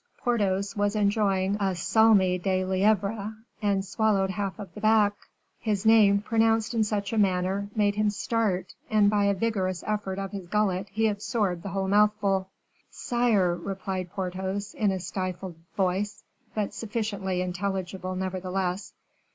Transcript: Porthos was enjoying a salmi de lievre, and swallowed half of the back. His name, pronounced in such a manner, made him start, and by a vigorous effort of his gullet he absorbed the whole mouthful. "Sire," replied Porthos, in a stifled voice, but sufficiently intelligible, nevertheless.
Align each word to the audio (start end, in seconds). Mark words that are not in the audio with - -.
Porthos 0.17 0.75
was 0.75 0.95
enjoying 0.95 1.57
a 1.59 1.75
salmi 1.75 2.39
de 2.39 2.63
lievre, 2.65 3.35
and 3.61 3.85
swallowed 3.85 4.31
half 4.31 4.57
of 4.57 4.73
the 4.73 4.81
back. 4.81 5.15
His 5.59 5.85
name, 5.85 6.23
pronounced 6.23 6.73
in 6.73 6.83
such 6.83 7.13
a 7.13 7.19
manner, 7.19 7.69
made 7.75 7.93
him 7.93 8.09
start, 8.09 8.73
and 8.89 9.11
by 9.11 9.25
a 9.25 9.35
vigorous 9.35 9.83
effort 9.85 10.17
of 10.17 10.31
his 10.31 10.47
gullet 10.47 10.87
he 10.89 11.05
absorbed 11.07 11.61
the 11.61 11.69
whole 11.69 11.87
mouthful. 11.87 12.49
"Sire," 12.89 13.55
replied 13.55 14.09
Porthos, 14.09 14.73
in 14.73 14.91
a 14.91 14.99
stifled 14.99 15.57
voice, 15.77 16.23
but 16.55 16.73
sufficiently 16.73 17.39
intelligible, 17.43 18.15
nevertheless. 18.15 18.93